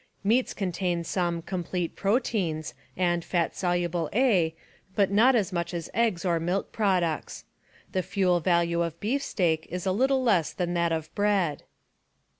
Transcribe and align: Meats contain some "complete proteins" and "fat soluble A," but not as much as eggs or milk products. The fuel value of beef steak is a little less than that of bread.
Meats 0.23 0.51
contain 0.55 1.03
some 1.03 1.43
"complete 1.43 1.95
proteins" 1.95 2.73
and 2.97 3.23
"fat 3.23 3.55
soluble 3.55 4.09
A," 4.13 4.55
but 4.95 5.11
not 5.11 5.35
as 5.35 5.53
much 5.53 5.75
as 5.75 5.91
eggs 5.93 6.25
or 6.25 6.39
milk 6.39 6.71
products. 6.71 7.45
The 7.91 8.01
fuel 8.01 8.39
value 8.39 8.81
of 8.81 8.99
beef 8.99 9.21
steak 9.21 9.67
is 9.69 9.85
a 9.85 9.91
little 9.91 10.23
less 10.23 10.53
than 10.53 10.73
that 10.73 10.91
of 10.91 11.13
bread. 11.13 11.61